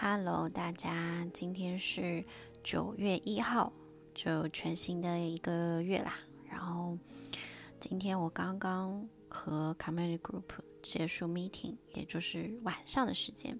[0.00, 2.24] Hello，大家，今天是
[2.62, 3.72] 九月一号，
[4.14, 6.14] 就全新的一个月啦。
[6.48, 6.96] 然后
[7.80, 10.44] 今天我刚刚和 Community Group
[10.80, 13.58] 结束 meeting，也就是晚上的时间。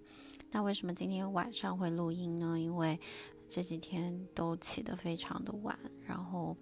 [0.53, 2.57] 那为什么今天晚上会录音呢？
[2.57, 3.01] 因为
[3.49, 5.77] 这几天都起得非常的晚，
[6.07, 6.57] 然后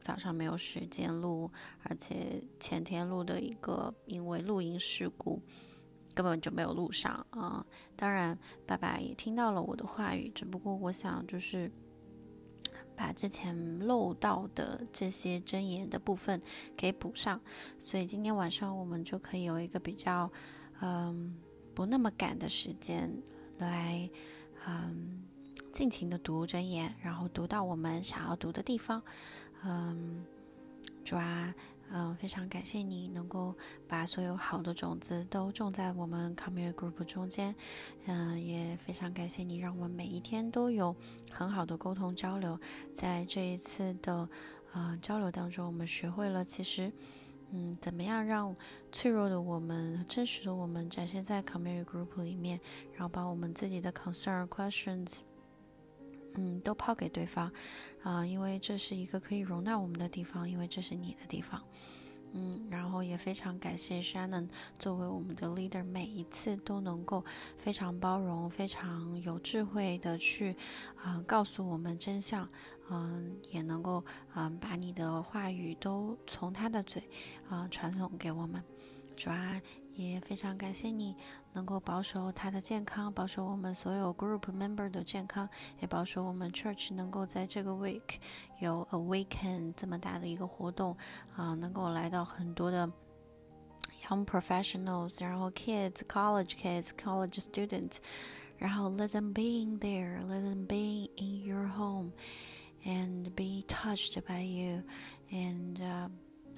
[0.00, 1.48] 早上没有时间录，
[1.84, 5.40] 而且前天录的一个因为录音事故。
[6.14, 7.64] 根本就没有录上啊！
[7.96, 11.70] 当然，爸爸也听到了我的话语，只不过我想就是
[12.96, 16.40] 把之前漏到的这些真言的部分
[16.76, 17.40] 给补上，
[17.78, 20.30] 所以今天晚上我们就可以有一个比较
[20.80, 21.36] 嗯
[21.74, 23.10] 不那么赶的时间
[23.58, 24.10] 来
[24.66, 25.22] 嗯
[25.72, 29.02] 尽情的读真言，然后读到我们想要读的地方，
[29.64, 30.24] 嗯，
[31.04, 31.54] 抓。
[31.92, 33.52] 嗯，非常感谢你能够
[33.88, 37.54] 把所有好的种子都种在我们 Community Group 中间。
[38.06, 40.94] 嗯，也非常感谢你，让我们每一天都有
[41.32, 42.58] 很好的沟通交流。
[42.92, 44.28] 在这一次的
[44.72, 46.92] 呃交流当中，我们学会了其实，
[47.50, 48.54] 嗯，怎么样让
[48.92, 52.60] 脆弱的我们、真实的我们展现在 Community Group 里面，
[52.92, 55.20] 然后把我们自己的 concern questions。
[56.34, 57.50] 嗯，都抛给对方，
[58.02, 61.60] 啊，因为这是一个可以容纳我们的地方，因为这是你的地方，
[62.32, 67.24] 嗯，然后也非常感谢 Shannon 作为我们的 leader，每一次都能够
[67.58, 70.54] 非常包容、非常有智慧的去，
[70.96, 72.48] 啊，告诉我们真相，
[72.90, 77.02] 嗯，也能够，嗯，把你的话语都从他的嘴，
[77.48, 78.62] 啊，传送给我们，
[79.16, 79.60] 主啊。
[79.95, 81.15] 也非常感谢你
[81.53, 85.47] 能够保守他的健康，保守我们所有 group member 的健康，
[85.79, 88.19] 也保守我们 church 能够在这个 week
[88.59, 90.97] 有 awaken 这么大的一个活动
[91.35, 92.91] 啊，能够来到很多的
[94.03, 97.97] young professionals，然后 kids college kids college students，
[98.57, 102.11] 然后 let them be in there，let them be in your home
[102.83, 104.83] and be touched by you
[105.31, 106.09] and。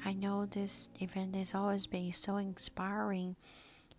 [0.06, 3.36] I know this event has always been so inspiring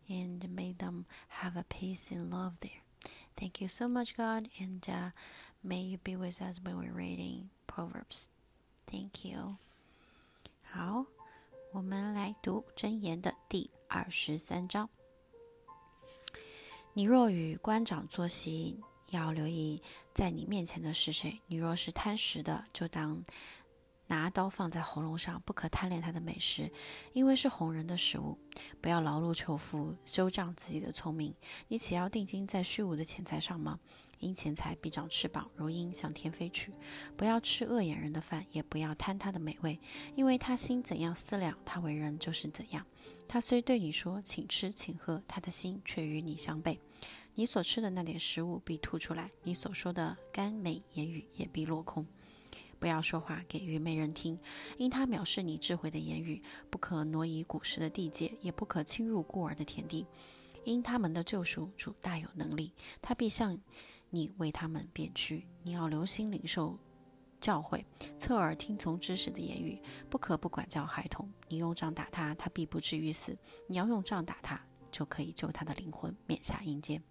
[0.09, 2.83] and made them have a peace and love there.
[3.37, 5.11] Thank you so much, God, and uh,
[5.63, 8.29] may you be with us when we're reading Proverbs.
[8.87, 9.57] Thank you.
[10.63, 11.07] 好，
[11.73, 14.89] 我们来读箴言的第二十三章。
[16.95, 19.81] 你若与官长坐席，要留意
[20.15, 21.41] 在你面前的是谁。
[21.47, 23.23] 你若是贪食的，就当
[24.14, 26.72] 拿刀放在喉咙上，不可贪恋他的美食，
[27.14, 28.38] 因为是红人的食物。
[28.80, 31.34] 不要劳碌求富，修长自己的聪明。
[31.68, 33.80] 你岂要定睛在虚无的钱财上吗？
[34.20, 36.72] 因钱财必长翅膀，如鹰向天飞去。
[37.18, 39.80] 不要吃恶眼人的饭，也不要贪他的美味，
[40.16, 42.86] 因为他心怎样思量，他为人就是怎样。
[43.28, 46.78] 他虽对你说请吃请喝，他的心却与你相悖。
[47.34, 52.06] 你所吃的那点食物必吐出来，你所说的甘美言语也必落空。
[52.84, 54.38] 不要说话给愚昧人听，
[54.78, 56.44] 因他藐视你智慧的言语。
[56.70, 60.06] 不可挪移古时的地界，也不可侵入孤儿的田地。
[60.66, 63.58] 因他们的救赎主大有能力，他必向
[64.10, 65.48] 你为他们变屈。
[65.64, 66.78] 你要留心领受
[67.40, 67.86] 教诲，
[68.20, 69.82] 侧耳听从知识的言语。
[70.10, 71.32] 不可不管教孩童。
[71.48, 73.34] 你用杖打他，他必不至于死；
[73.66, 74.62] 你要用杖打他，
[74.92, 77.02] 就可以救他的灵魂免下阴间。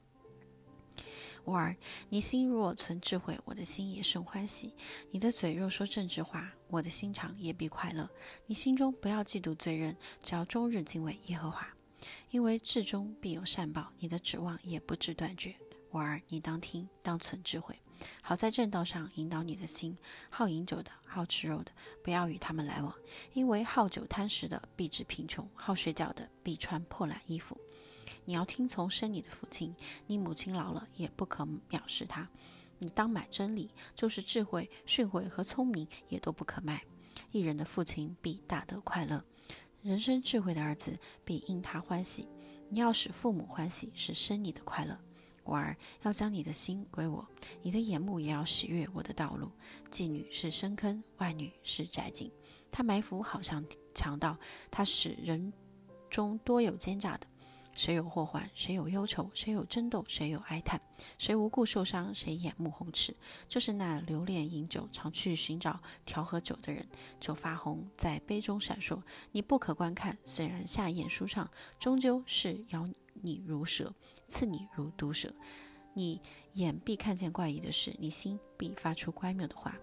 [1.44, 1.76] 我儿，
[2.08, 4.72] 你心若存智慧，我的心也甚欢喜；
[5.10, 8.08] 你的嘴若说正直话，我的心肠也必快乐。
[8.46, 11.66] 你心中不要嫉妒罪人，只要终日敬畏耶和华，
[12.30, 15.54] 因为至终必有善报，你的指望也不至断绝。
[15.90, 17.76] 我儿，你当听，当存智慧，
[18.22, 19.98] 好在正道上引导你的心。
[20.30, 22.94] 好饮酒的，好吃肉的，不要与他们来往，
[23.34, 27.60] 因为好酒贪食的必致贫穷，好睡觉的必穿破烂衣服。
[28.24, 29.74] 你要听从生你的父亲，
[30.06, 32.28] 你母亲老了也不可藐视他。
[32.78, 36.84] 你当买真理，就是智慧、训诲和聪明，也都不可卖。
[37.30, 39.24] 一人的父亲必大得快乐，
[39.82, 42.28] 人生智慧的儿子必因他欢喜。
[42.68, 44.98] 你要使父母欢喜，是生你的快乐。
[45.44, 47.26] 我儿要将你的心归我，
[47.62, 49.50] 你的眼目也要喜悦我的道路。
[49.90, 52.30] 妓女是深坑，外女是窄井，
[52.70, 54.38] 她埋伏好像强盗，
[54.70, 55.52] 她使人
[56.08, 57.26] 中多有奸诈的。
[57.74, 60.80] 谁有祸患，谁有忧愁，谁有争斗，谁有哀叹，
[61.18, 63.14] 谁无故受伤，谁眼目红赤，
[63.48, 66.86] 就是那留恋饮酒、常去寻找调和酒的人，
[67.18, 69.00] 就发红，在杯中闪烁。
[69.32, 73.92] 你不可观看，虽然下咽舒畅，终究是咬你如蛇，
[74.28, 75.32] 刺你如毒蛇。
[75.94, 76.20] 你
[76.54, 79.74] 眼必看见怪异的事，你心必发出乖谬的话。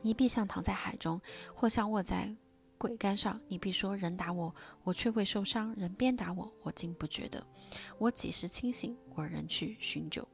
[0.00, 1.20] 你必像躺在海中，
[1.54, 2.34] 或像卧在。
[2.82, 4.52] 鬼干上，你必说人打我，
[4.82, 7.46] 我却未受伤；人鞭打我，我竟不觉得。
[7.96, 10.26] 我几时清醒，我仍去寻酒。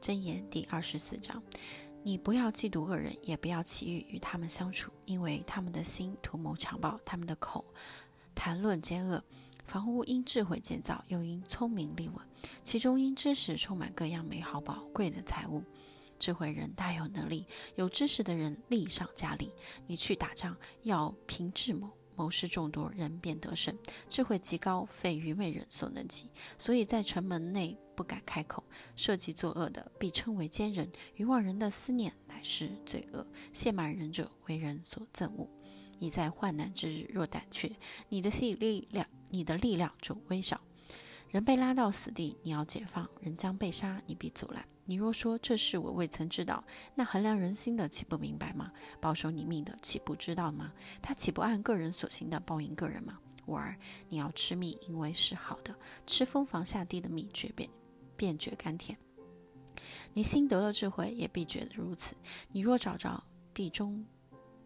[0.00, 1.40] 箴言第二十四章：
[2.02, 7.64] 你不要嫉妒恶人，也不要起欲与他们相处，因为他们的心图谋强暴，他们的口
[8.34, 9.22] 谈论奸恶。
[9.66, 12.16] 房屋因智慧建造，又因聪明立稳，
[12.64, 15.62] 其中因知识充满各样美好宝贵的财物。
[16.18, 19.52] 智慧人大有能力，有知识的人力上加力。
[19.86, 21.90] 你去打仗，要凭智谋。
[22.18, 23.76] 谋士众多，人便得胜。
[24.08, 26.30] 智慧极高，非愚昧人所能及。
[26.56, 28.64] 所以在城门内不敢开口。
[28.96, 30.90] 设计作恶的，必称为奸人。
[31.16, 33.26] 愚妄人的思念乃是罪恶。
[33.52, 35.46] 亵慢人者，为人所憎恶。
[35.98, 37.70] 你在患难之日若胆怯，
[38.08, 40.58] 你的吸引力量，你的力量就微小。
[41.30, 44.66] 人被拉到死地，你要解放；人将被杀，你必阻拦。
[44.84, 46.62] 你若说这事我未曾知道，
[46.94, 48.72] 那衡量人心的岂不明白吗？
[49.00, 50.72] 保守你命的岂不知道吗？
[51.02, 53.18] 他岂不按个人所行的报应个人吗？
[53.44, 53.76] 我儿，
[54.08, 55.74] 你要吃蜜，因为是好的；
[56.06, 57.68] 吃蜂房下地的蜜，绝便
[58.16, 58.96] 便觉甘甜。
[60.14, 62.14] 你心得了智慧，也必觉得如此。
[62.48, 63.22] 你若找着，
[63.52, 64.06] 必终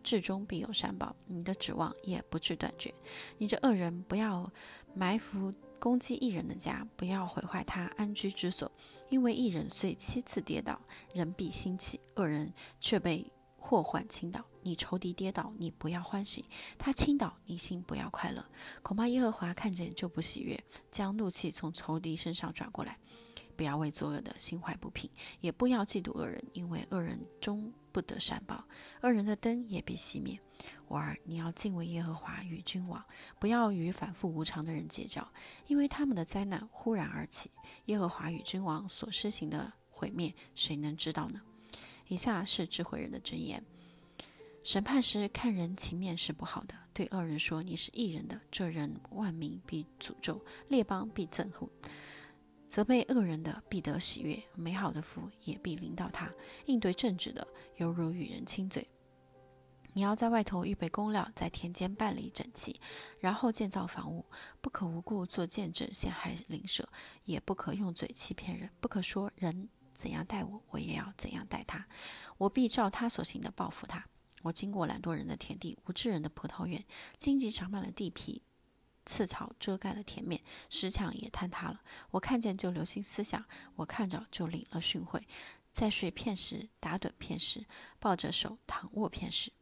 [0.02, 2.94] 至终必有善报，你的指望也不至断绝。
[3.38, 4.52] 你这恶人，不要
[4.94, 5.52] 埋伏。
[5.80, 8.70] 攻击一人的家，不要毁坏他安居之所，
[9.08, 10.78] 因为一人虽七次跌倒，
[11.14, 14.44] 人必兴起；恶人却被祸患倾倒。
[14.62, 16.44] 你仇敌跌倒，你不要欢喜；
[16.78, 18.44] 他倾倒，你心不要快乐。
[18.82, 22.98] 恐怕耶和华看见就不喜悦，将怒气从仇敌身上转过来。
[23.56, 25.10] 不要为作恶的心怀不平，
[25.40, 28.64] 也不要嫉妒恶人，因为恶人终不得善报，
[29.02, 30.38] 恶人的灯也必熄灭。
[30.88, 33.04] 我儿，你要敬畏耶和华与君王，
[33.38, 35.26] 不要与反复无常的人结交，
[35.66, 37.50] 因为他们的灾难忽然而起。
[37.86, 41.40] 耶和华与君王所施行的毁灭，谁能知道呢？
[42.08, 43.64] 以下是智慧人的箴言：
[44.64, 51.68] 审判时看人情面是不好的，对恶人说你是异人的，这人万民必诅咒，列邦必憎恨；
[52.66, 56.28] 责备恶人的必得喜悦，美好的福也必临到他。
[56.66, 57.46] 应对正直的，
[57.76, 58.86] 犹如与人亲嘴。
[59.94, 62.80] 你要在外头预备工料，在田间办理整齐，
[63.18, 64.24] 然后建造房屋。
[64.60, 66.88] 不可无故做见证陷害邻舍，
[67.24, 68.70] 也不可用嘴欺骗人。
[68.80, 71.86] 不可说人怎样待我，我也要怎样待他。
[72.38, 74.04] 我必照他所行的报复他。
[74.42, 76.84] 我经过懒惰人的田地，无知人的葡萄园，
[77.18, 78.42] 荆棘长满了地皮，
[79.04, 80.40] 刺草遮盖了田面，
[80.70, 81.80] 石墙也坍塌了。
[82.12, 83.44] 我看见就留心思想，
[83.76, 85.22] 我看着就领了训诲，
[85.72, 87.66] 在睡片时打盹片时，
[87.98, 89.52] 抱着手躺卧片时。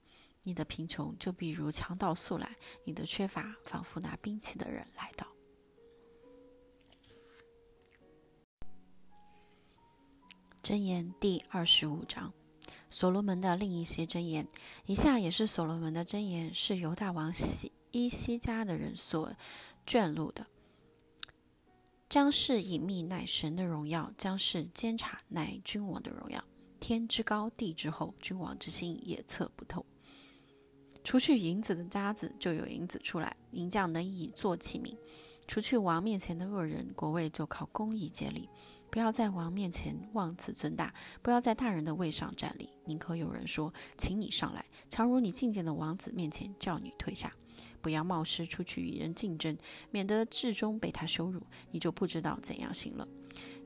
[0.43, 5.27] 你的贫穷就比如强盗速来，你的缺乏仿佛拿兵器的人来到。
[10.63, 12.33] 箴言第二十五章，
[12.91, 14.47] 所罗门的另一些箴言，
[14.87, 19.33] 以下也是所罗门的箴言，是犹大王西伊西家的人所
[19.87, 20.47] 卷录的。
[22.09, 26.43] 将是隐秘乃神的荣耀，将是监察乃君王的荣耀。
[26.81, 29.85] 天之高地之厚，君王之心也测不透。
[31.09, 34.95] 除去银子的渣子，就有银子出来；银匠能以作器皿。
[35.47, 38.47] 除去王面前的恶人，国位就靠公义建立。
[38.91, 42.69] 不要在王面前妄自尊大，不要在大人的位上站立。
[42.85, 47.33] 宁可有人说：“请你上来。”常如你觐见的王子面前叫你退下。
[47.81, 49.57] 不要冒失出去与人竞争，
[49.91, 51.41] 免得至终被他羞辱，
[51.71, 53.09] 你就不知道怎样行了。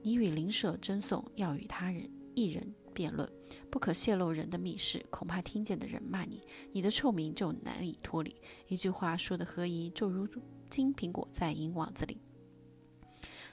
[0.02, 2.72] 你与邻舍争讼，要与他人一人。
[2.92, 3.28] 辩论
[3.70, 6.40] 不可泄露人的密事，恐怕听见的人骂你，
[6.72, 8.36] 你的臭名就难以脱离。
[8.68, 10.28] 一句话说的合宜，就如
[10.70, 12.18] 金苹果在银网子里。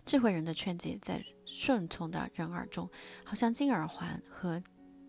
[0.05, 2.89] 智慧人的劝诫在顺从的人耳中，
[3.23, 4.63] 好像金耳环和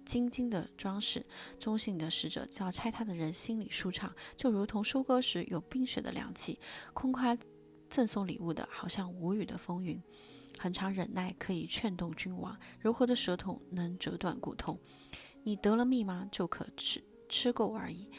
[0.04, 1.25] 金金的装饰。
[1.58, 6.58] 忠信的使者叫拆他的人心里舒畅，就如同收割时有冰雪的凉气。
[6.92, 7.37] 空夸
[7.88, 10.00] 赠送礼物的，好像无语的风云。
[10.61, 14.79] 很长忍耐可以劝动君王，柔和的舌头能折断骨头。
[15.43, 16.29] 你得了蜜吗？
[16.31, 18.11] 就可吃吃够而已。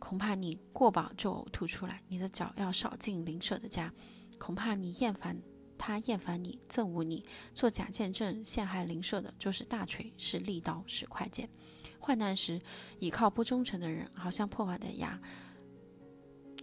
[0.00, 2.02] 恐怕你过饱就呕吐出来。
[2.08, 3.94] 你的脚要少进邻舍的家，
[4.40, 5.40] 恐怕你厌烦
[5.78, 7.24] 他，厌烦你，憎恶你。
[7.54, 11.48] 做假见证陷害邻舍的，就是大锤，是利刀，是快剑。
[12.00, 12.60] 患难时
[12.98, 15.16] 倚靠不忠诚的人，好像破坏的牙，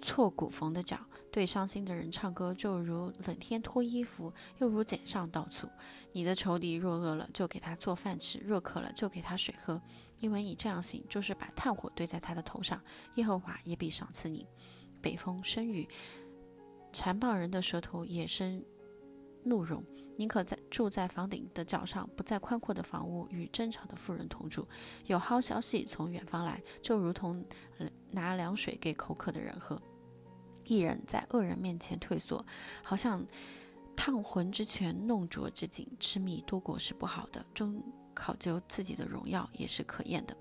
[0.02, 1.00] 错骨缝的脚。
[1.32, 5.70] 对伤心的人唱歌，就如冷天脱衣服，又如剪上倒醋。
[6.12, 9.82] 你的仇敌若饿了，就给他做饭吃；若渴了，就给他水喝。
[10.20, 12.82] 因为你这样行，就是把炭火堆在他的头上。
[13.16, 14.48] 耶和华也必赏赐你。
[15.02, 15.88] 北风生雨，
[16.92, 18.64] 残暴人的舌头也生
[19.44, 19.84] 怒容。
[20.18, 24.68] 宁可在住在房顶的角上，不在宽阔的房屋与争吵的妇人同住。
[25.06, 27.46] 有好消息从远方来，就如同
[28.12, 29.82] 拿凉水给口渴的人喝。
[30.70, 32.46] 一人在恶人面前退缩，
[32.84, 33.26] 好像
[33.96, 37.84] 烫魂之泉，弄浊之井，痴迷多果是不好的，终
[38.14, 40.38] 考究自己的荣耀也是可厌的。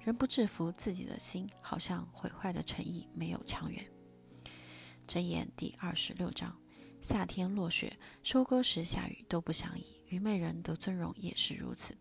[0.00, 3.86] 人不制服自己的心，好像毁坏的诚意没有强援。
[5.06, 6.56] 箴言第二十六章：
[7.00, 9.86] 夏天落雪，收割时下雨都不相宜。
[10.08, 11.96] 愚昧人的尊荣也是如此。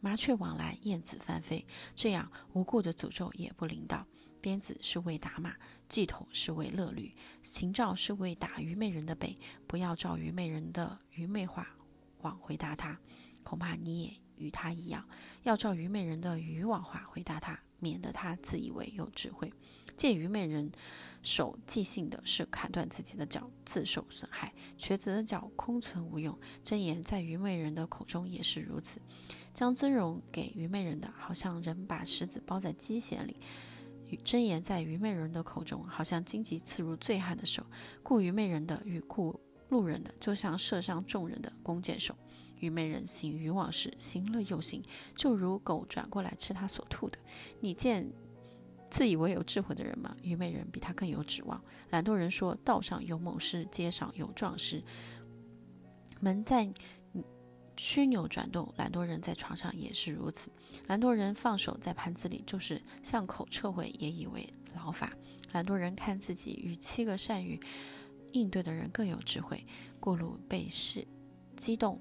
[0.00, 4.04] 麻雀往来，燕子翻飞，这样无故的诅咒也不领导。
[4.42, 5.54] 鞭子是为打马，
[5.88, 9.38] 系头是为乐驴，行兆是为打愚昧人的背。
[9.68, 11.66] 不要照愚昧人的愚昧话
[12.22, 12.98] 往回答他，
[13.44, 15.08] 恐怕你也与他一样。
[15.44, 19.52] 要照愚昧人的愚妄话回答他，免得他自以为有智慧。
[19.96, 20.72] 借愚昧人
[21.22, 24.52] 手即兴的是砍断自己的脚，自受损害。
[24.76, 26.36] 瘸子的脚空存无用。
[26.64, 29.00] 真言在愚昧人的口中也是如此。
[29.54, 33.36] 将尊荣给愚昧人的，好像人把石子包在鸡血里。
[34.18, 37.62] 真言在愚昧人的口中，好像荆棘刺入醉汉的手；
[38.02, 39.38] 故愚昧人的与故
[39.68, 42.14] 路人的，就像射伤众人的弓箭手。
[42.58, 44.82] 愚昧人行愚妄事，行了又行，
[45.16, 47.18] 就如狗转过来吃他所吐的。
[47.60, 48.08] 你见
[48.90, 50.16] 自以为有智慧的人吗？
[50.22, 51.62] 愚昧人比他更有指望。
[51.90, 54.82] 懒惰人说：“道上有猛士，街上有壮士。”
[56.20, 56.72] 门在。
[57.76, 60.50] 曲扭转动，懒惰人在床上也是如此。
[60.88, 65.12] 懒惰人放手在盘子里，就是向口撤回，也以为劳法。
[65.52, 67.58] 懒惰人看自己与七个善于
[68.32, 69.66] 应对的人更有智慧。
[69.98, 71.06] 过路被事
[71.56, 72.00] 激动，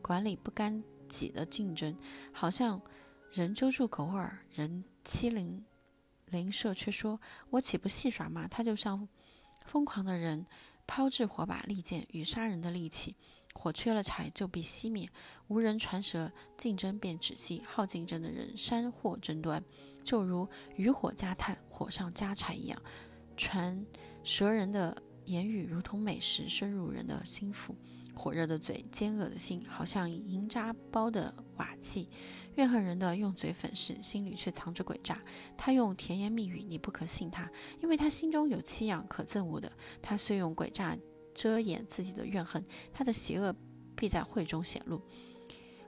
[0.00, 1.96] 管理不干己的竞争，
[2.32, 2.80] 好像
[3.30, 5.64] 人揪住狗耳，人欺凌
[6.26, 9.08] 邻舍，却说：“我岂不戏耍吗？”他就像
[9.64, 10.44] 疯狂的人，
[10.86, 13.16] 抛掷火把、利剑与杀人的利器。
[13.54, 15.08] 火缺了柴就必熄灭，
[15.46, 17.62] 无人传舌，竞争便止息。
[17.64, 19.62] 好竞争的人煽惑争端，
[20.02, 22.82] 就如渔火加炭，火上加柴一样。
[23.36, 23.86] 传
[24.24, 27.76] 舌人的言语如同美食，深入人的心腹。
[28.14, 32.08] 火热的嘴，尖恶的心，好像银渣包的瓦器。
[32.56, 35.22] 怨恨人的用嘴粉饰，心里却藏着诡诈。
[35.56, 39.72] 他用甜言蜜语，你不可信他，因为他心中有七样可憎恶的。
[40.02, 40.98] 他虽用诡诈。
[41.34, 43.54] 遮掩自己的怨恨，他的邪恶
[43.96, 45.00] 必在会中显露。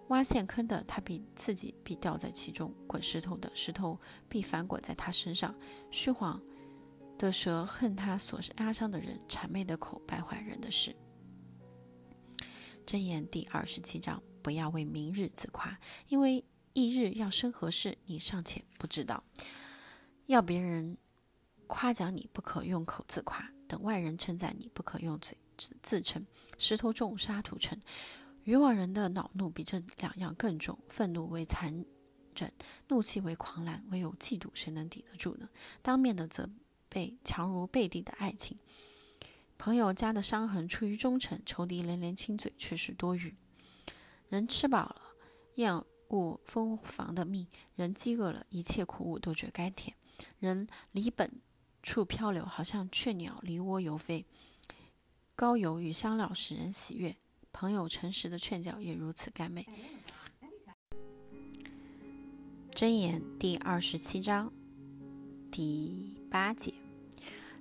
[0.09, 3.99] 挖陷坑的他必自己必掉在其中；滚石头的石头
[4.29, 5.55] 必反滚在他身上。
[5.91, 6.41] 虚谎
[7.17, 10.95] 的蛇恨他所是压伤的人，谄媚的口败坏人的事。
[12.87, 19.25] 箴言第二十七章：不要为明日自夸，因为翌日要生何事，你尚且不知道。
[20.27, 20.99] 要别人
[21.67, 23.54] 夸奖你，不可用口自夸。
[23.67, 26.27] 等外人称赞你，不可用嘴自自称。
[26.59, 27.79] 石头重，沙土沉。
[28.45, 30.79] 愚妄人的恼怒比这两样更重。
[30.89, 31.85] 愤怒为残
[32.37, 32.53] 忍，
[32.89, 33.83] 怒气为狂澜。
[33.91, 35.49] 唯有嫉妒，谁能抵得住呢？
[35.81, 36.49] 当面的责
[36.89, 38.59] 备，强如背地的爱情。
[39.57, 43.35] 朋友家的伤痕出于忠诚，仇敌连连亲嘴却是多余。
[44.29, 45.03] 人吃饱了，
[45.55, 49.97] 厌恶蜂房的蜜；人饥饿了，一切苦物都觉甘甜。
[50.39, 51.41] 人离本。
[51.85, 54.25] 处漂流，好像雀鸟离窝游飞。
[55.37, 57.15] 高油与香料使人喜悦，
[57.53, 59.67] 朋友诚实的劝教也如此甘美。
[62.73, 64.51] 箴言第二十七章
[65.51, 66.73] 第八节：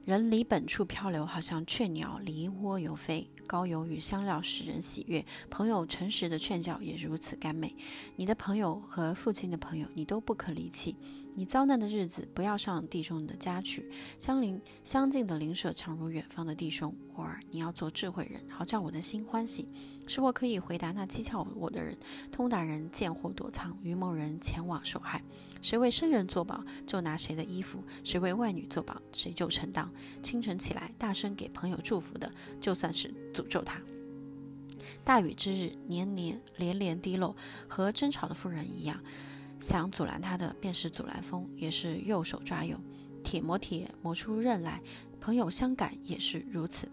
[0.06, 3.30] 人离本处漂流，好像雀鸟离窝游飞。
[3.46, 7.76] 高油与香料使人喜悦，朋友诚实的劝教也如此甘美。
[8.16, 10.96] 你的朋友和父亲的朋友，你都不可离弃。
[11.36, 13.90] 你遭难的日子，不要上弟兄的家去。
[14.20, 16.96] 相邻相近的邻舍，强如远方的弟兄。
[17.16, 19.68] 偶尔，你要做智慧人，好叫我的心欢喜，
[20.08, 21.98] 使我可以回答那讥诮我的人。
[22.32, 25.24] 通达人见货躲藏，愚蒙人前往受害。
[25.62, 29.92] 谁为生人作保，就拿谁的衣服；谁为外女作保，谁就承当。
[30.22, 33.82] 清晨起来，大声给朋友祝福的，就算是诅咒他。
[35.04, 37.36] 大雨之日，年年连连滴漏，
[37.68, 39.00] 和争吵的妇人一样。
[39.64, 42.78] 想阻拦他的，便是阻拦风，也是右手抓右，
[43.24, 44.82] 铁磨铁磨出刃来。
[45.22, 46.92] 朋友相感也是如此。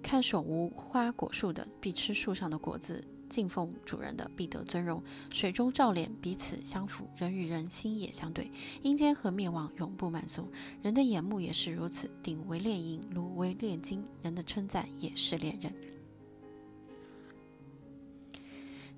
[0.00, 5.02] 看守无花果树的，必吃树上的果子；敬奉主人的，必得尊荣。
[5.28, 8.48] 水中照脸，彼此相符；人与人心也相对。
[8.82, 10.48] 阴间和灭亡永不满足。
[10.82, 12.08] 人的眼目也是如此。
[12.22, 14.04] 鼎为炼银，炉为炼金。
[14.22, 15.74] 人的称赞也是炼人。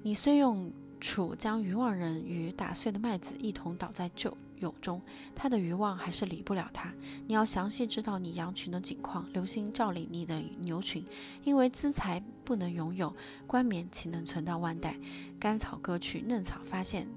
[0.05, 0.73] 你虽用
[1.03, 5.03] 楚将愚妄人与打碎的麦子一同倒在旧有中，
[5.35, 6.95] 他的愚妄还是理不了他。
[7.27, 11.05] 你要详细知道你羊群的景况，留心照理你的牛群，
[11.43, 13.13] 因为资财不能拥有，
[13.49, 14.97] 冠冕岂能存到万代？
[15.41, 17.09] 干草割去，嫩草发现，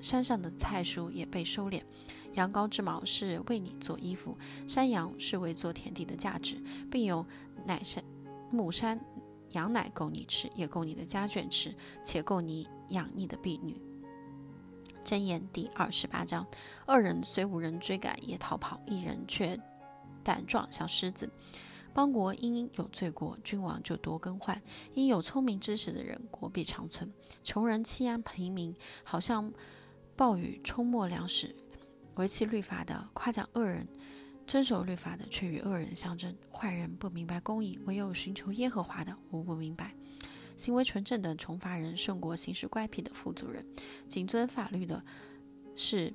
[0.00, 1.82] 山上的菜蔬也被收敛。
[2.32, 4.36] 羊羔之毛是为你做衣服，
[4.66, 6.56] 山羊是为做田地的价值，
[6.90, 7.24] 并有
[7.66, 8.02] 奶山
[8.50, 8.98] 母山
[9.52, 13.78] 羊奶够你吃，也够你的家眷吃，且够你养你的婢女。
[15.04, 16.46] 箴言第二十八章：
[16.86, 19.60] 恶人虽无人追赶，也逃跑；一人却
[20.22, 21.30] 胆壮像狮子。
[21.92, 24.56] 邦国因有罪过，君王就多更换；
[24.94, 27.12] 因有聪明知识的人，国必长存。
[27.42, 28.74] 穷人欺压平民，
[29.04, 29.52] 好像
[30.16, 31.54] 暴雨冲没粮食。
[32.14, 33.86] 维弃律法的夸奖恶人，
[34.46, 36.34] 遵守律法的却与恶人相争。
[36.50, 39.94] 坏人不明白公义，唯有寻求耶和华的，无不明白。
[40.56, 43.66] 行为纯正的穷乏人，胜过行事乖僻的富足人。
[44.08, 45.02] 谨遵法律的
[45.74, 46.12] 是。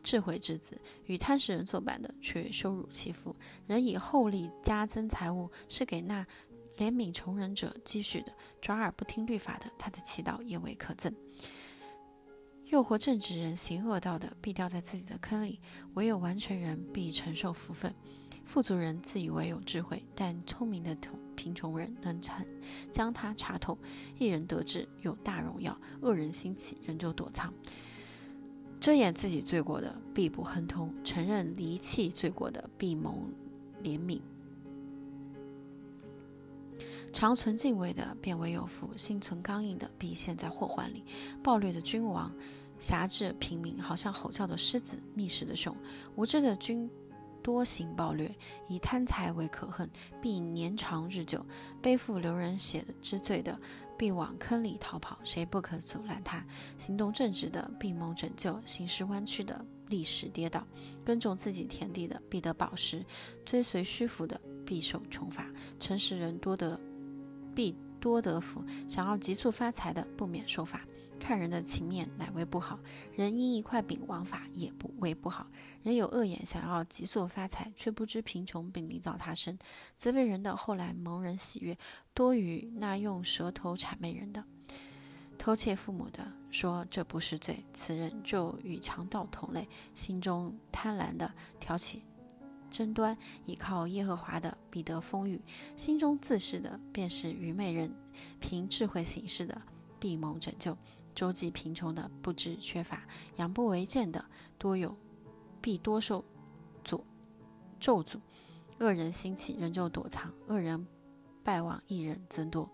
[0.00, 3.34] 智慧之子与贪食人作伴的，却羞辱其父。
[3.66, 6.24] 人以厚利加增财物，是给那
[6.78, 8.32] 怜悯穷人者积蓄的。
[8.62, 11.12] 转而不听律法的，他的祈祷也未可憎。
[12.66, 15.60] 诱惑正直人行恶道的，必掉在自己的坑里；
[15.94, 17.92] 唯有完全人必承受福分。
[18.48, 20.96] 富足人自以为有智慧，但聪明的
[21.36, 22.42] 贫穷人能查
[22.90, 23.76] 将他查透。
[24.16, 27.52] 一人得志有大荣耀，恶人兴起人就躲藏。
[28.80, 33.30] 遮掩自己罪过的，必不亨通；承认离弃罪过的，必蒙
[33.82, 34.18] 怜悯。
[37.12, 41.04] 常存敬畏的，便为有福；心存刚硬的，必陷在祸患里。
[41.42, 42.32] 暴虐的君王
[42.80, 45.76] 辖制平民，好像吼叫的狮子、觅食的熊。
[46.16, 46.88] 无知的君
[47.48, 48.30] 多行暴虐，
[48.66, 49.88] 以贪财为可恨，
[50.20, 51.42] 必年长日久。
[51.80, 53.58] 背负流人血之罪的。
[53.96, 56.44] 必往坑里逃跑，谁不可阻拦他？
[56.76, 60.62] 行动正直的必蒙拯救，行事弯曲的立时跌倒。
[61.02, 63.02] 耕种自己田地的必得宝石，
[63.46, 65.50] 追随虚浮的必受穷乏。
[65.80, 66.78] 诚实人多得
[67.54, 70.84] 必多得福，想要急速发财的不免受罚。
[71.18, 72.78] 看人的情面乃为不好，
[73.14, 75.46] 人因一块饼枉法也不为不好。
[75.82, 79.58] 人有恶眼，想要急速发财，却不知贫穷并缔造他身。
[79.94, 81.76] 责备人的后来蒙人喜悦，
[82.14, 84.42] 多于那用舌头谄媚人的。
[85.36, 89.68] 偷窃父母的说这不是罪，此人就与强盗同类。
[89.94, 92.02] 心中贪婪的挑起
[92.70, 93.16] 争端，
[93.46, 95.40] 倚靠耶和华的必得丰裕。
[95.76, 97.94] 心中自恃的便是愚昧人，
[98.40, 99.62] 凭智慧行事的
[100.00, 100.76] 必蒙拯救。
[101.18, 103.02] 周济贫穷的不知缺乏，
[103.38, 104.24] 阳不为贱的
[104.56, 104.96] 多有，
[105.60, 106.24] 必多受
[106.84, 107.04] 阻
[107.80, 108.20] 咒诅。
[108.78, 110.86] 恶人兴起，人就躲藏；恶人
[111.42, 112.70] 败亡，一人增多。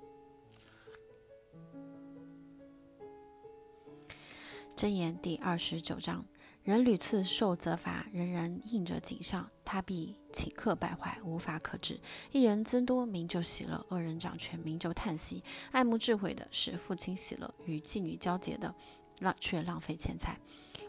[4.77, 6.23] 真言第二十九章。
[6.65, 12.01] 人屡次受责罚，仍然应着景象，他必顷刻败坏，无法可治。
[12.33, 15.45] 一人增多，民就喜乐；恶人掌权，民就叹息。
[15.73, 18.75] 爱慕智慧的，使父亲喜乐；与妓女交结的，
[19.21, 20.41] 浪却浪费钱财。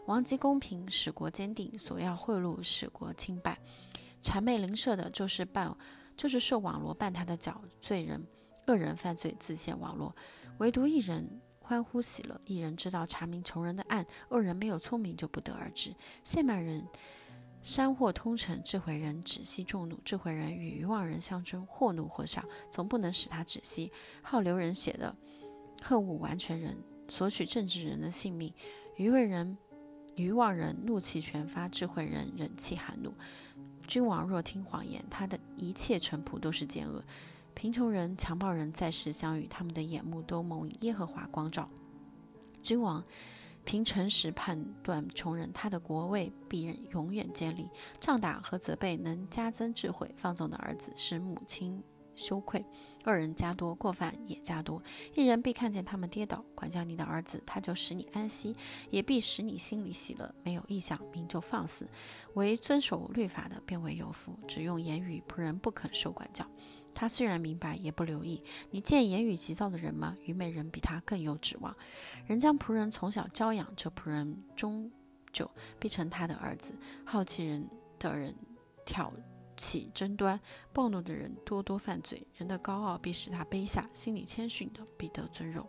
[0.06, 3.58] 王极公平，使国坚定；索要贿赂，使国清败。
[4.22, 5.76] 谄媚邻舍的，就是绊，
[6.16, 8.26] 就是受网罗绊他的脚罪人。
[8.66, 10.10] 恶人犯罪，自陷网络；
[10.56, 11.42] 唯独一人。
[11.66, 15.92] 欢呼喜乐，一人知道查明穷人的案，恶人没有聪明就不得而知。
[16.22, 16.86] 谢曼人
[17.60, 19.98] 山祸通城，智慧人止息众怒。
[20.04, 23.90] 智慧人与愚妄人相争，或怒或笑，总不能使他止息。
[24.22, 25.16] 好留人血的，
[25.82, 26.76] 恨恶完全人，
[27.08, 28.54] 索取正直人的性命。
[28.94, 29.58] 愚昧人、
[30.14, 33.12] 愚妄人怒气全发，智慧人忍气含怒。
[33.88, 37.02] 君王若听谎言，他的一切臣仆都是奸恶。
[37.56, 41.66] 贫穷人、强暴人在世相遇，他们的眼目都蒙耶和华光照。
[42.62, 43.02] 君王
[43.64, 47.70] 凭诚实判断穷人，他的国位必永远建立。
[47.98, 51.82] 仗打和责备能加增智慧，放纵的儿子使母亲
[52.14, 52.62] 羞愧。
[53.06, 54.82] 恶人加多，过犯也加多。
[55.14, 58.54] 一人必看见他们跌倒，管教你的儿子，他就使你安息，
[58.90, 60.34] 也必使你心里喜乐。
[60.44, 61.88] 没有意向，民就放肆。
[62.34, 64.38] 唯遵守律法的，便为有福。
[64.46, 66.46] 只用言语，仆人不肯受管教。
[66.98, 68.42] 他虽然明白，也不留意。
[68.70, 70.16] 你见言语急躁的人吗？
[70.24, 71.76] 愚昧人比他更有指望。
[72.26, 74.90] 人将仆人从小教养，这仆人终
[75.30, 76.74] 究必成他的儿子。
[77.04, 78.34] 好奇人的人
[78.86, 79.12] 挑
[79.58, 80.40] 起争端，
[80.72, 82.26] 暴怒的人多多犯罪。
[82.34, 85.68] 人的高傲必使他卑下，心里谦逊的必得尊荣。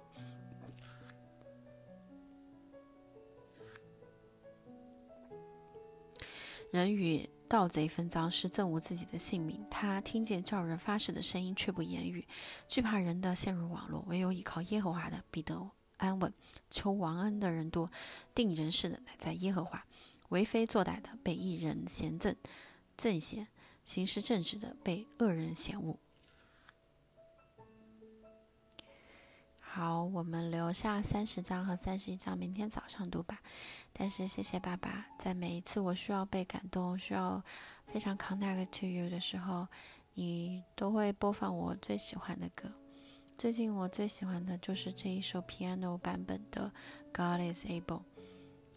[6.72, 7.30] 人与。
[7.48, 9.66] 盗贼分赃是憎恶自己的性命。
[9.70, 12.28] 他听见叫人发誓的声音，却不言语，
[12.68, 14.04] 惧怕人的陷入网络。
[14.08, 16.34] 唯有依靠耶和华的，必得安稳。
[16.70, 17.90] 求王恩的人多，
[18.36, 19.86] 定人事的乃在耶和华。
[20.30, 22.36] 为非作歹的被一人嫌憎，
[22.98, 23.48] 憎嫌，
[23.86, 25.98] 行事正直的被恶人嫌恶。
[29.78, 33.40] 好，我们留下三十章和三十一章，明天早上读吧。
[33.94, 37.44] 但是谢谢爸爸，在每一次我需要被感动、需要
[37.86, 39.68] 非常 connect to you 的时候，
[40.16, 42.72] 你都会播放我最喜欢的歌。
[43.38, 46.74] 最近我最喜欢的就是这一首 piano 版本的
[47.14, 48.02] 《God is able》。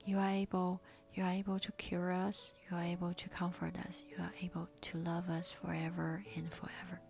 [0.04, 0.80] You are able,
[1.14, 4.68] you are able to cure us, you are able to comfort us, you are able
[4.82, 7.00] to love us forever and forever。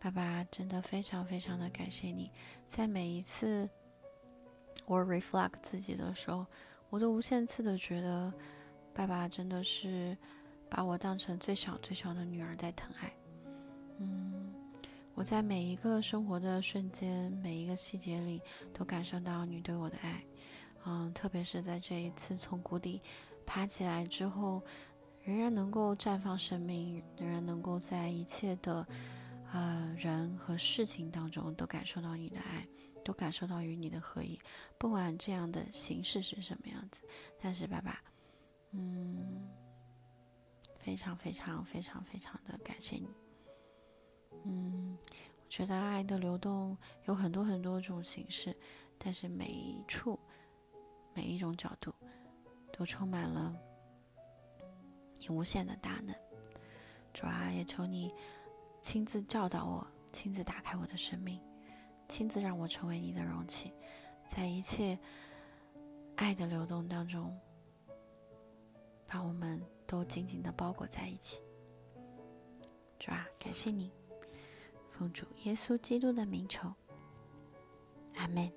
[0.00, 2.30] 爸爸真的非常非常的感谢你，
[2.66, 3.68] 在每一次
[4.86, 6.46] 我 reflect 自己的时候，
[6.88, 8.32] 我都无限次的觉得，
[8.94, 10.16] 爸爸真的是
[10.70, 13.12] 把我当成最小最小的女儿在疼爱。
[13.98, 14.54] 嗯，
[15.14, 18.40] 我在每一个生活的瞬间，每一个细节里，
[18.72, 20.22] 都感受到你对我的爱。
[20.86, 23.02] 嗯，特别是在这一次从谷底
[23.44, 24.62] 爬起来之后，
[25.24, 28.86] 仍然能够绽放生命，仍然能够在一切的
[29.52, 32.66] 呃人和事情当中都感受到你的爱，
[33.04, 34.38] 都感受到与你的合一。
[34.78, 37.02] 不管这样的形式是什么样子，
[37.40, 38.02] 但是爸爸，
[38.72, 39.48] 嗯，
[40.78, 43.08] 非常非常非常非常的感谢你。
[44.44, 44.96] 嗯，
[45.42, 48.56] 我觉得爱的流动有很多很多种形式，
[48.98, 50.18] 但是每一处。
[51.14, 51.92] 每一种角度，
[52.72, 53.52] 都充满了
[55.16, 56.14] 你无限的大能。
[57.12, 58.14] 主啊，也求你
[58.80, 61.40] 亲自教导我，亲自打开我的生命，
[62.08, 63.72] 亲自让我成为你的容器，
[64.26, 64.98] 在一切
[66.16, 67.36] 爱的流动当中，
[69.06, 71.42] 把我们都紧紧的包裹在一起。
[72.98, 73.92] 主啊，感谢你，
[74.88, 76.72] 奉主耶稣基督的名求，
[78.16, 78.50] 阿门。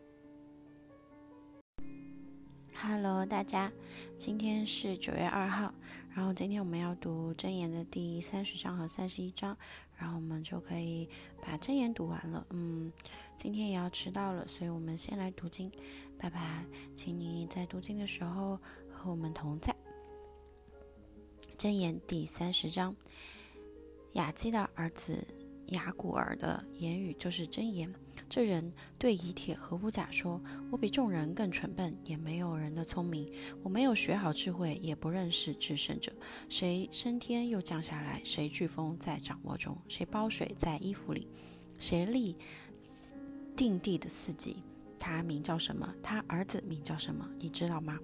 [2.74, 3.72] Hello，大家，
[4.18, 5.72] 今天是九月二号，
[6.10, 9.56] 然后今天我们要读箴言的第三十章和三十一章，
[10.02, 11.08] 然后我们就可以
[11.44, 12.44] 把真言读完了。
[12.50, 12.92] 嗯，
[13.38, 15.72] 今天也要迟到了，所以我们先来读经。
[16.18, 18.60] 爸爸，请你在读经的时候
[18.90, 19.76] 和我们同在。
[21.56, 22.96] 真言第三十章，
[24.14, 25.24] 雅基的儿子
[25.68, 27.94] 雅古尔的言语就是真言。
[28.32, 30.42] 这人对以铁和乌甲说
[30.72, 33.30] ：“我比众人更蠢笨，也没有人的聪明。
[33.62, 36.14] 我没有学好智慧，也不认识至圣者。
[36.48, 38.22] 谁升天又降下来？
[38.24, 39.78] 谁飓风在掌握中？
[39.90, 41.28] 谁包水在衣服里？
[41.78, 42.38] 谁立
[43.54, 44.64] 定地的四极？
[44.98, 45.94] 他名叫什么？
[46.02, 47.30] 他儿子名叫什么？
[47.38, 48.00] 你知道吗？”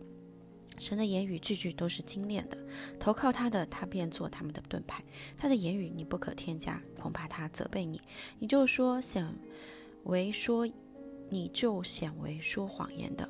[0.77, 2.57] 神的言语句句都是精炼的，
[2.99, 5.01] 投靠他的，他便做他们的盾牌。
[5.37, 8.01] 他的言语你不可添加，恐怕他责备你，
[8.39, 9.33] 你就说想。
[10.07, 10.67] 为说，
[11.29, 13.29] 你就显为说谎言的。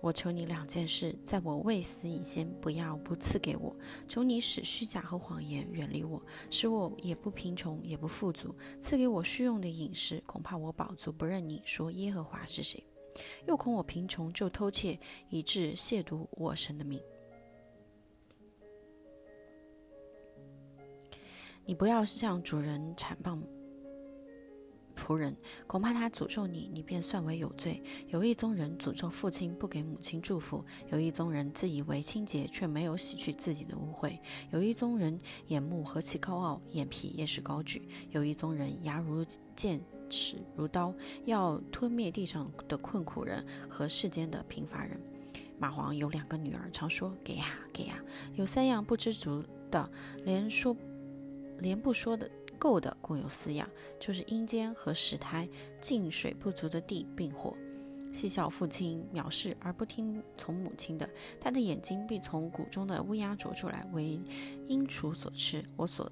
[0.00, 3.74] 我求你两件事，在我未死以前，不要不赐给我。
[4.06, 8.54] 求你使虚假和谎言远离我，使我也不贫穷也不富足。
[8.80, 12.84] 赐给我虚用的饮食，恐怕我饱足不认你说耶和华是谁。
[13.46, 14.98] 又恐我贫穷就偷窃，
[15.30, 17.00] 以致亵渎我神的名。
[21.64, 23.40] 你不要向主人铲棒。
[24.98, 25.36] 仆人
[25.68, 27.80] 恐怕他诅咒你，你便算为有罪。
[28.08, 34.18] 有一宗人诅咒父亲，不给母亲祝福；有一宗人自以为清洁，却没有洗去自己的污秽；
[34.50, 39.80] 有一宗人眼目何其高傲，眼皮也是高举；有一宗人牙如剑，
[40.10, 40.92] 齿如刀，
[41.24, 45.00] 要吞灭地上的困苦人和世间的贫乏人。
[45.60, 47.94] 蚂蟥有两个女儿，常说给呀给呀；
[48.34, 49.90] 有三样不知足的，
[50.24, 50.76] 连说
[51.58, 52.30] 连不说的。
[52.58, 53.68] 够的共有四样，
[53.98, 55.48] 就是阴间和石胎，
[55.80, 57.56] 进水不足的地，并火。
[58.10, 64.18] 嬉笑父亲藐视而不听从母亲的，他的眼睛必从谷中的乌鸦啄出来，为
[64.66, 65.62] 鹰雏所吃。
[65.76, 66.10] 我所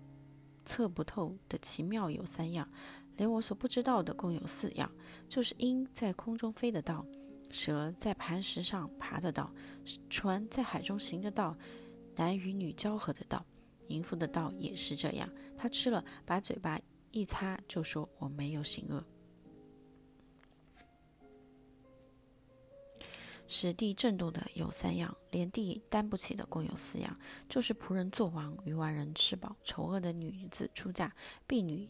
[0.65, 2.69] 测不透的奇妙有三样，
[3.17, 4.91] 连我所不知道的共有四样，
[5.27, 7.05] 就是鹰在空中飞的道，
[7.51, 9.51] 蛇在磐石上爬的道，
[10.11, 11.57] 船在海中行的道，
[12.15, 13.45] 男与女交合的道。
[13.89, 19.05] 淫妇的道也是这样，他吃了，把嘴巴一擦，就说我没有行恶。
[23.49, 27.17] 使地震动的有三样，连地担不起的共有四样，
[27.49, 31.15] 就是仆人做王，与外人吃饱，丑恶的女子出嫁，
[31.47, 31.89] 婢女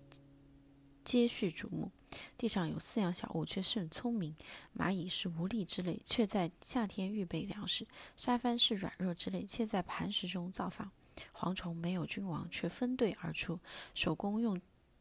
[1.03, 1.91] 接续主目。
[2.37, 4.37] 地上有四样小物，却甚聪明：
[4.77, 10.93] 蚂蚁是无力之类，却在夏天预备粮食；沙帆是软弱之类，却在磐石中造房。
[11.35, 13.59] 蝗虫没有君王，却分队而出；
[13.94, 14.61] 手工用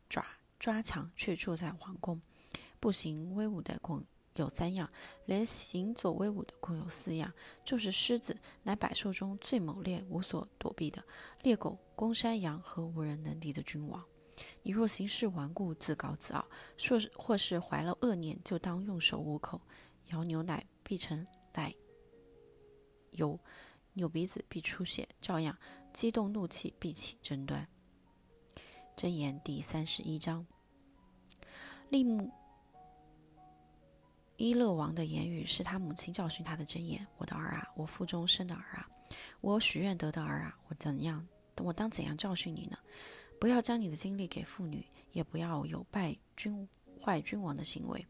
[0.10, 0.26] 爪
[0.60, 2.22] 抓墙，却住在皇宫。
[2.80, 4.04] 步行威武的共
[4.36, 4.90] 有三样，
[5.26, 11.02] 连行走威武的共有四样，就是狮子，乃百兽中最猛烈、无所躲避的；
[11.42, 14.04] 猎狗攻山羊和无人能敌的君王。
[14.64, 16.46] 你若行事顽固、自高自傲，
[16.78, 19.62] 说或是怀了恶念，就当用手捂口。
[20.08, 21.74] 摇牛奶必成奶
[23.12, 23.40] 油，
[23.94, 25.58] 扭鼻子必出血，照样。
[25.96, 27.66] 激动怒气，必起争端。
[28.98, 30.46] 箴言第三十一章，
[31.88, 32.30] 利木
[34.36, 38.86] 伊勒王的言语是他母亲教训他的箴言：“我的儿啊，我腹中生的儿啊，
[39.40, 41.26] 我许愿得的儿啊，我怎样，
[41.60, 42.78] 我当怎样教训你呢？
[43.40, 46.68] 不要将你的精力给妇女，也不要有败君
[47.02, 48.06] 坏君王的行为。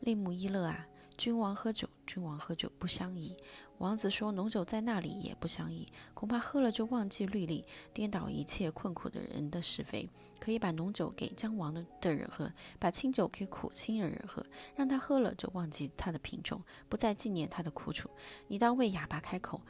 [0.00, 0.88] 利木伊勒啊，
[1.22, 3.36] 君王喝酒，君王喝酒不相宜。
[3.78, 10.10] 王子说浓酒在那里也不相宜，恐怕喝了就忘记律例，颠倒一切困苦的人的是非。
[10.40, 18.10] 可以把浓酒给将亡的的人喝，把清酒给苦心的人喝，让他喝了就忘记他的贫穷，不再纪念他的苦楚。
[18.48, 19.60] 你当为哑巴开口，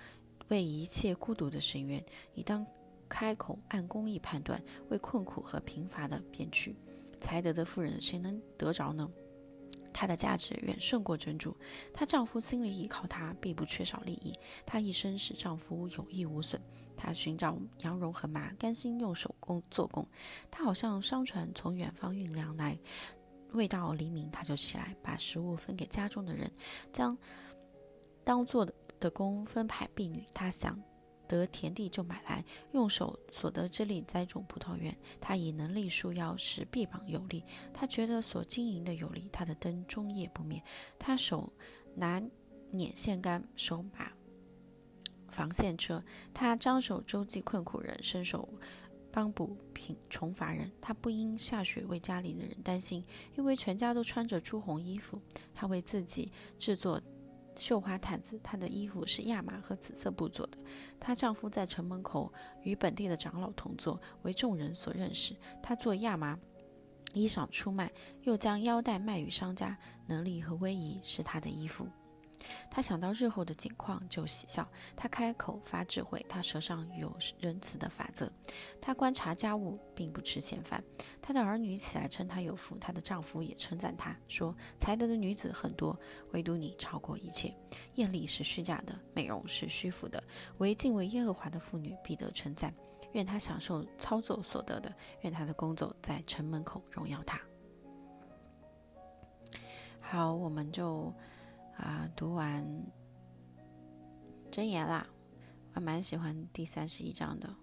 [0.49, 2.01] 为一切孤独的深渊；
[2.33, 2.67] 你当
[3.11, 6.75] 开口按公义判断，为困苦和贫乏的辩屈。
[7.21, 9.07] 才德的妇人谁能得着呢？
[9.93, 11.57] 她的价值远胜过珍珠，
[11.93, 14.33] 她丈夫心里依靠她，并不缺少利益。
[14.67, 16.61] 她一生使丈夫有益无损。
[16.97, 20.07] 她寻找羊绒和麻，甘心用手工做工。
[20.51, 22.79] 她好像商船从远方运粮来，
[23.53, 26.51] 未到黎明，她就起来，把食物分给家中的人，
[26.93, 27.17] 将
[28.25, 30.25] 当做的工分派婢女。
[30.33, 30.81] 她想。
[31.37, 34.97] 得田地就买来，用手所得之力栽种葡萄园。
[35.21, 37.45] 他以能力束腰，使臂膀有力。
[37.73, 40.63] 他觉得所经营的有力，他的灯终夜不灭。
[40.99, 41.53] 他手
[41.95, 42.23] 拿
[42.71, 44.13] 捻线杆，手把
[45.29, 46.03] 防线车。
[46.33, 48.49] 他张手周济困苦人，伸手
[49.11, 50.71] 帮补贫穷乏人。
[50.81, 53.05] 他不因下雪为家里的人担心，
[53.37, 55.21] 因为全家都穿着朱红衣服。
[55.55, 57.01] 他为自己制作。
[57.63, 60.59] 绣花毯子，她的衣服是亚麻和紫色布做的。
[60.99, 62.33] 她丈夫在城门口
[62.65, 65.37] 与本地的长老同坐，为众人所认识。
[65.63, 66.37] 她做亚麻
[67.15, 69.79] 衣裳出卖，又将腰带卖与商家。
[70.09, 71.87] 能力和威仪是她的衣服。
[72.75, 74.67] 他想到日后的景况，就喜笑。
[74.97, 78.33] 他开口发智慧，他舌上有仁慈的法则。
[78.81, 80.83] 他观察家务，并不吃闲饭。
[81.21, 85.95] 他的儿女起来称他有福，他的丈夫也称赞他说：“才德的女子很多，
[86.31, 87.55] 唯独你超过一切。
[87.97, 90.25] 艳丽是虚假的，美容是虚浮的，
[90.57, 92.73] 唯敬畏耶和华的妇女必得称赞。
[93.13, 97.39] 愿他享受操作所得的，愿他的工作在城门口荣耀他。”
[100.01, 101.13] 好，我们就。
[101.77, 102.65] 啊，读完
[104.51, 105.07] 箴言啦，
[105.75, 107.55] 我蛮喜欢第三十一章的。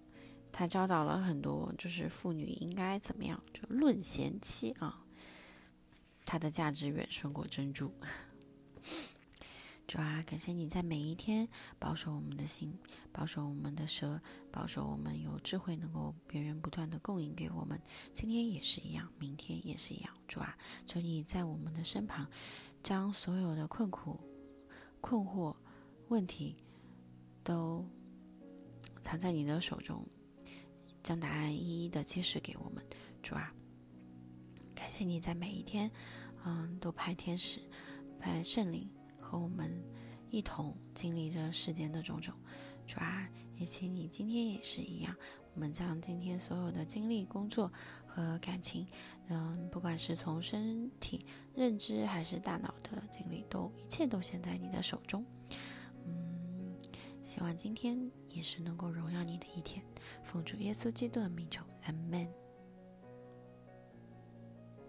[0.51, 5.05] 他教导了很多，就是妇女应该怎么样，就论贤妻啊。
[6.25, 7.93] 它的价值远胜过珍珠。
[9.87, 11.47] 主啊，感谢你在每一天
[11.79, 12.77] 保守我们的心，
[13.11, 17.81] 保守我们的舌，保守我们有智慧，能够源源不断的供应给我们。
[18.13, 20.13] 今天也是一样，明天也是一样。
[20.27, 22.27] 主啊，求你在我们的身旁。
[22.81, 24.19] 将所有的困苦、
[25.01, 25.55] 困惑、
[26.07, 26.55] 问题
[27.43, 27.85] 都
[29.01, 30.05] 藏在你的手中，
[31.03, 32.83] 将答案一一的揭示给我们，
[33.21, 33.53] 主啊！
[34.73, 35.91] 感谢你在每一天，
[36.45, 37.61] 嗯，都派天使、
[38.19, 38.89] 派圣灵
[39.19, 39.71] 和我们
[40.29, 42.33] 一同经历着世间的种种，
[42.87, 43.29] 主啊！
[43.57, 45.13] 也请你今天也是一样，
[45.53, 47.69] 我们将今天所有的经历、工作
[48.07, 48.87] 和感情。
[49.29, 51.19] 嗯，不管是从身体
[51.53, 55.23] 认知还是大脑的经历，都一切都现在你的手中。
[56.05, 56.75] 嗯，
[57.23, 59.85] 希望今天也是能够荣耀你的一天。
[60.23, 62.27] 奉主耶稣基督的名求，阿门。